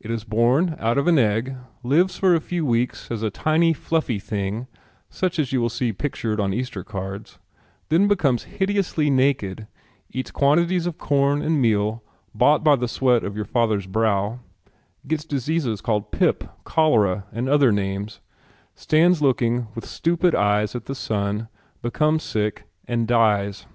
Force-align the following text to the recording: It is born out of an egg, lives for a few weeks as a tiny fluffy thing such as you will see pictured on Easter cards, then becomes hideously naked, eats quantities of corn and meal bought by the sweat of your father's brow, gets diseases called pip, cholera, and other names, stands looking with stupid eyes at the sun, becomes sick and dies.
It 0.00 0.10
is 0.10 0.24
born 0.24 0.76
out 0.78 0.96
of 0.96 1.06
an 1.08 1.18
egg, 1.18 1.54
lives 1.82 2.16
for 2.16 2.34
a 2.34 2.40
few 2.40 2.64
weeks 2.64 3.10
as 3.10 3.22
a 3.22 3.28
tiny 3.28 3.74
fluffy 3.74 4.18
thing 4.18 4.66
such 5.10 5.38
as 5.38 5.52
you 5.52 5.60
will 5.60 5.68
see 5.68 5.92
pictured 5.92 6.40
on 6.40 6.54
Easter 6.54 6.82
cards, 6.82 7.38
then 7.90 8.08
becomes 8.08 8.44
hideously 8.44 9.10
naked, 9.10 9.66
eats 10.08 10.30
quantities 10.30 10.86
of 10.86 10.96
corn 10.96 11.42
and 11.42 11.60
meal 11.60 12.02
bought 12.34 12.64
by 12.64 12.76
the 12.76 12.88
sweat 12.88 13.22
of 13.24 13.36
your 13.36 13.44
father's 13.44 13.86
brow, 13.86 14.40
gets 15.06 15.26
diseases 15.26 15.82
called 15.82 16.12
pip, 16.12 16.44
cholera, 16.64 17.26
and 17.30 17.46
other 17.46 17.70
names, 17.70 18.20
stands 18.74 19.20
looking 19.20 19.68
with 19.74 19.84
stupid 19.84 20.34
eyes 20.34 20.74
at 20.74 20.86
the 20.86 20.94
sun, 20.94 21.46
becomes 21.82 22.22
sick 22.22 22.64
and 22.86 23.06
dies. 23.06 23.66